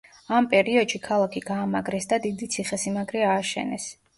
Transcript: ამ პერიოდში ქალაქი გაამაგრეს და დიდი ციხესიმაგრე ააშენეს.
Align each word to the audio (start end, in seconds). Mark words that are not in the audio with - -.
ამ 0.37 0.45
პერიოდში 0.53 0.99
ქალაქი 1.03 1.43
გაამაგრეს 1.51 2.09
და 2.15 2.21
დიდი 2.27 2.51
ციხესიმაგრე 2.57 3.25
ააშენეს. 3.35 3.91